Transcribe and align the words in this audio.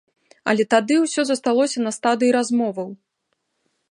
Але 0.53 0.63
тады 0.73 0.95
ўсё 1.01 1.21
засталося 1.31 1.85
на 1.85 1.91
стадыі 1.97 2.33
размоваў. 2.39 2.89